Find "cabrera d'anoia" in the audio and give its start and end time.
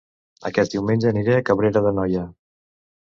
1.51-2.25